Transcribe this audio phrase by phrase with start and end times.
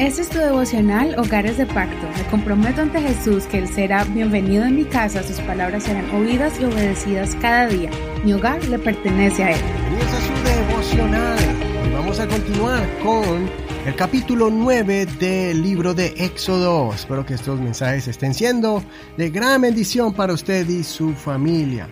[0.00, 2.08] Este es tu devocional Hogares de Pacto.
[2.16, 6.58] Me comprometo ante Jesús que Él será bienvenido en mi casa, sus palabras serán oídas
[6.58, 7.90] y obedecidas cada día.
[8.24, 9.60] Mi hogar le pertenece a Él.
[9.60, 11.38] Comienza su devocional.
[11.86, 13.50] Y vamos a continuar con
[13.84, 16.94] el capítulo 9 del libro de Éxodo.
[16.94, 18.82] Espero que estos mensajes estén siendo
[19.18, 21.90] de gran bendición para usted y su familia.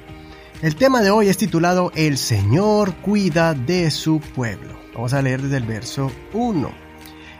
[0.62, 4.78] El tema de hoy es titulado El Señor cuida de su pueblo.
[4.94, 6.87] Vamos a leer desde el verso 1.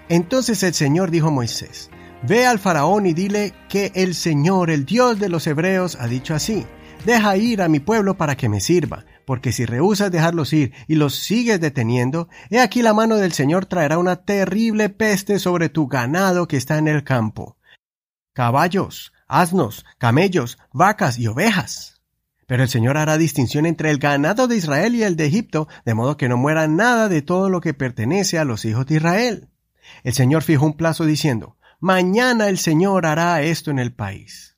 [0.09, 1.91] Entonces el Señor dijo a Moisés,
[2.23, 6.35] Ve al faraón y dile que el Señor, el Dios de los hebreos, ha dicho
[6.35, 6.67] así,
[7.05, 10.97] Deja ir a mi pueblo para que me sirva, porque si rehusas dejarlos ir y
[10.97, 15.87] los sigues deteniendo, he aquí la mano del Señor traerá una terrible peste sobre tu
[15.87, 17.57] ganado que está en el campo.
[18.33, 22.01] Caballos, asnos, camellos, vacas y ovejas.
[22.47, 25.95] Pero el Señor hará distinción entre el ganado de Israel y el de Egipto, de
[25.95, 29.49] modo que no muera nada de todo lo que pertenece a los hijos de Israel.
[30.05, 34.57] El Señor fijó un plazo diciendo, Mañana el Señor hará esto en el país.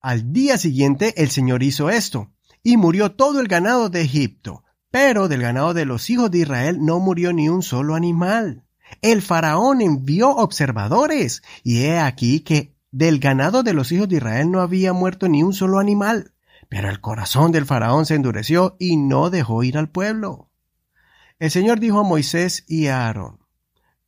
[0.00, 5.28] Al día siguiente el Señor hizo esto, y murió todo el ganado de Egipto, pero
[5.28, 8.64] del ganado de los hijos de Israel no murió ni un solo animal.
[9.00, 14.50] El faraón envió observadores, y he aquí que del ganado de los hijos de Israel
[14.50, 16.34] no había muerto ni un solo animal.
[16.68, 20.50] Pero el corazón del faraón se endureció y no dejó ir al pueblo.
[21.38, 23.41] El Señor dijo a Moisés y a Aarón,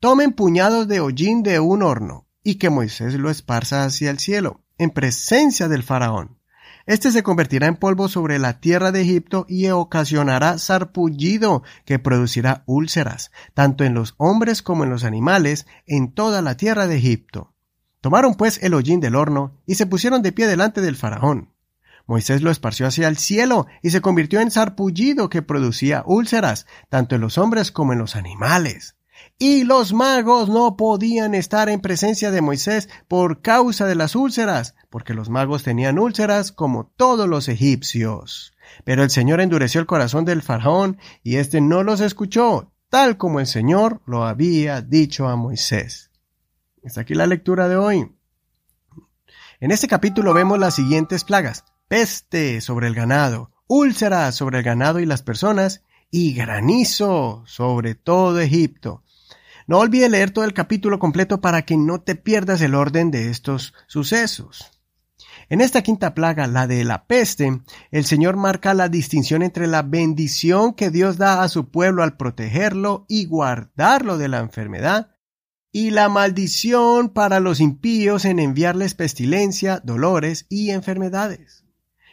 [0.04, 4.60] Tomen puñados de hollín de un horno, y que Moisés lo esparza hacia el cielo,
[4.76, 6.36] en presencia del faraón.
[6.84, 12.64] Este se convertirá en polvo sobre la tierra de Egipto y ocasionará sarpullido que producirá
[12.66, 17.54] úlceras, tanto en los hombres como en los animales, en toda la tierra de Egipto.
[18.02, 21.54] Tomaron pues el hollín del horno y se pusieron de pie delante del faraón.
[22.06, 27.14] Moisés lo esparció hacia el cielo y se convirtió en sarpullido que producía úlceras, tanto
[27.14, 28.96] en los hombres como en los animales.
[29.38, 34.76] Y los magos no podían estar en presencia de Moisés por causa de las úlceras,
[34.90, 38.54] porque los magos tenían úlceras como todos los egipcios.
[38.84, 43.40] Pero el Señor endureció el corazón del faraón y éste no los escuchó, tal como
[43.40, 46.10] el Señor lo había dicho a Moisés.
[46.82, 48.12] Está aquí la lectura de hoy.
[49.58, 51.64] En este capítulo vemos las siguientes plagas.
[51.88, 58.38] Peste sobre el ganado, úlceras sobre el ganado y las personas, y granizo sobre todo
[58.38, 59.02] Egipto.
[59.66, 63.30] No olvide leer todo el capítulo completo para que no te pierdas el orden de
[63.30, 64.70] estos sucesos.
[65.48, 67.60] En esta quinta plaga, la de la peste,
[67.90, 72.16] el Señor marca la distinción entre la bendición que Dios da a su pueblo al
[72.16, 75.10] protegerlo y guardarlo de la enfermedad,
[75.72, 81.64] y la maldición para los impíos en enviarles pestilencia, dolores y enfermedades.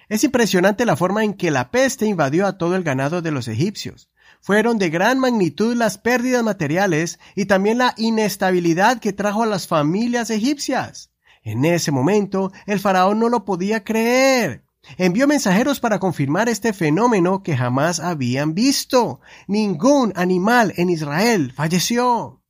[0.09, 3.47] Es impresionante la forma en que la peste invadió a todo el ganado de los
[3.47, 4.10] egipcios
[4.41, 9.67] fueron de gran magnitud las pérdidas materiales y también la inestabilidad que trajo a las
[9.67, 11.11] familias egipcias.
[11.43, 14.63] En ese momento el faraón no lo podía creer.
[14.97, 19.21] Envió mensajeros para confirmar este fenómeno que jamás habían visto.
[19.47, 22.40] Ningún animal en Israel falleció.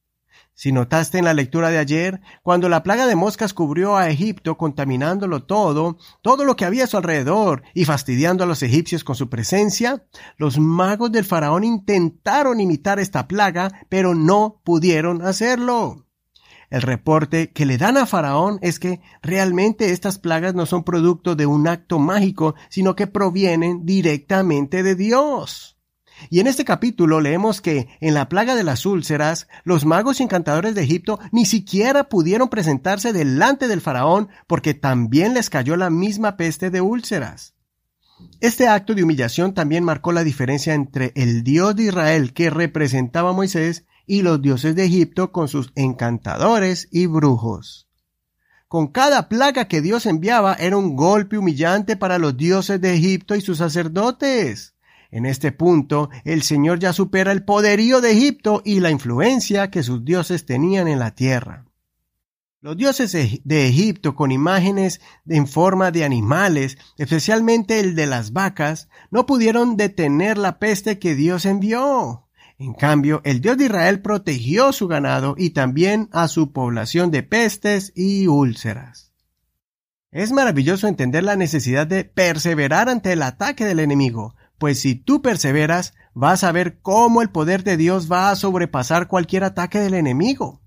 [0.62, 4.60] Si notaste en la lectura de ayer, cuando la plaga de moscas cubrió a Egipto
[4.60, 9.16] contaminándolo todo, todo lo que había a su alrededor y fastidiando a los egipcios con
[9.16, 10.06] su presencia,
[10.38, 16.06] los magos del faraón intentaron imitar esta plaga, pero no pudieron hacerlo.
[16.70, 21.36] El reporte que le dan a Faraón es que realmente estas plagas no son producto
[21.36, 25.81] de un acto mágico, sino que provienen directamente de Dios.
[26.30, 30.24] Y en este capítulo leemos que en la plaga de las úlceras, los magos y
[30.24, 35.90] encantadores de Egipto ni siquiera pudieron presentarse delante del faraón porque también les cayó la
[35.90, 37.56] misma peste de úlceras.
[38.40, 43.32] Este acto de humillación también marcó la diferencia entre el Dios de Israel que representaba
[43.32, 47.88] a Moisés y los dioses de Egipto con sus encantadores y brujos.
[48.68, 53.36] Con cada plaga que Dios enviaba era un golpe humillante para los dioses de Egipto
[53.36, 54.76] y sus sacerdotes.
[55.12, 59.84] En este punto, el Señor ya supera el poderío de Egipto y la influencia que
[59.84, 61.66] sus dioses tenían en la tierra.
[62.62, 68.88] Los dioses de Egipto con imágenes en forma de animales, especialmente el de las vacas,
[69.10, 72.28] no pudieron detener la peste que Dios envió.
[72.60, 77.24] En cambio, el Dios de Israel protegió su ganado y también a su población de
[77.24, 79.12] pestes y úlceras.
[80.12, 85.24] Es maravilloso entender la necesidad de perseverar ante el ataque del enemigo, pues si tú
[85.24, 89.96] perseveras, vas a ver cómo el poder de Dios va a sobrepasar cualquier ataque del
[89.96, 90.62] enemigo.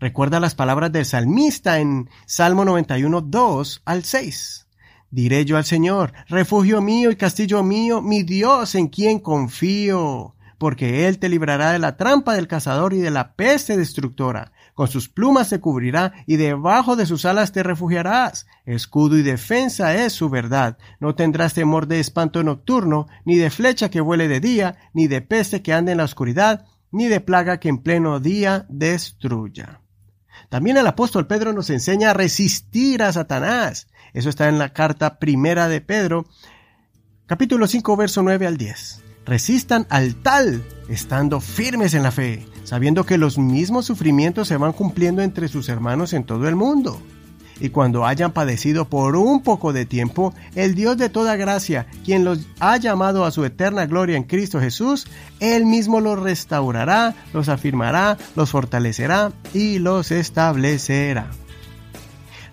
[0.00, 4.68] Recuerda las palabras del salmista en Salmo 91, 2 al 6.
[5.10, 10.34] Diré yo al Señor, refugio mío y castillo mío, mi Dios en quien confío.
[10.58, 14.52] Porque Él te librará de la trampa del cazador y de la peste destructora.
[14.74, 18.46] Con sus plumas te cubrirá y debajo de sus alas te refugiarás.
[18.64, 20.76] Escudo y defensa es su verdad.
[21.00, 25.22] No tendrás temor de espanto nocturno, ni de flecha que vuele de día, ni de
[25.22, 29.80] peste que ande en la oscuridad, ni de plaga que en pleno día destruya.
[30.48, 33.88] También el apóstol Pedro nos enseña a resistir a Satanás.
[34.12, 36.26] Eso está en la carta primera de Pedro,
[37.26, 39.05] capítulo 5, verso 9 al 10.
[39.26, 44.72] Resistan al tal, estando firmes en la fe, sabiendo que los mismos sufrimientos se van
[44.72, 47.00] cumpliendo entre sus hermanos en todo el mundo
[47.60, 52.24] y cuando hayan padecido por un poco de tiempo, el Dios de toda gracia, quien
[52.24, 55.06] los ha llamado a su eterna gloria en Cristo Jesús,
[55.40, 61.30] Él mismo los restaurará, los afirmará, los fortalecerá y los establecerá.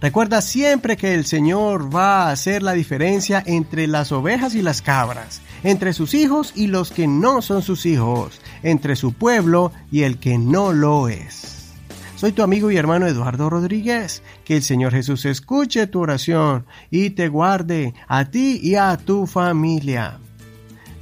[0.04, 4.82] Recuerda siempre que el Señor va a hacer la diferencia entre las ovejas y las
[4.82, 10.04] cabras, entre sus hijos y los que no son sus hijos, entre su pueblo y
[10.04, 11.72] el que no lo es.
[12.18, 14.24] Soy tu amigo y hermano Eduardo Rodríguez.
[14.44, 19.26] Que el Señor Jesús escuche tu oración y te guarde a ti y a tu
[19.26, 20.20] familia.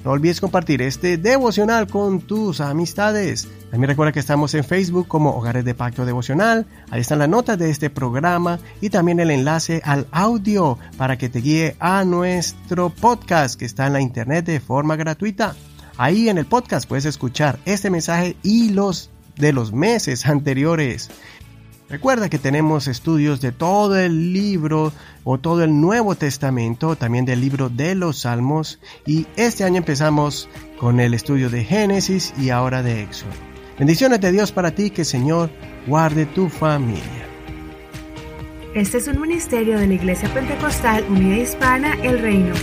[0.06, 3.48] No olvides compartir este devocional con tus amistades.
[3.72, 6.66] También recuerda que estamos en Facebook como Hogares de Pacto Devocional.
[6.90, 11.30] Ahí están las notas de este programa y también el enlace al audio para que
[11.30, 15.56] te guíe a nuestro podcast que está en la internet de forma gratuita.
[15.96, 21.10] Ahí en el podcast puedes escuchar este mensaje y los de los meses anteriores.
[21.88, 24.92] Recuerda que tenemos estudios de todo el libro
[25.24, 30.50] o todo el Nuevo Testamento, también del libro de los Salmos, y este año empezamos
[30.78, 33.51] con el estudio de Génesis y ahora de Éxodo.
[33.82, 35.50] Bendiciones de Dios para ti, que Señor
[35.88, 37.26] guarde tu familia.
[38.76, 42.54] Este es un ministerio de la Iglesia Pentecostal Unida Hispana, El Reino.